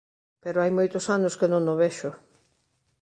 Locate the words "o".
1.73-1.75